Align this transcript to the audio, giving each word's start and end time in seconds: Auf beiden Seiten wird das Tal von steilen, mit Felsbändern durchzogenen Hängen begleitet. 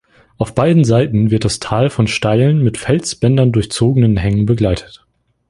Auf 0.39 0.55
beiden 0.55 0.83
Seiten 0.83 1.29
wird 1.29 1.45
das 1.45 1.59
Tal 1.59 1.91
von 1.91 2.07
steilen, 2.07 2.63
mit 2.63 2.79
Felsbändern 2.79 3.51
durchzogenen 3.51 4.17
Hängen 4.17 4.47
begleitet. 4.47 5.05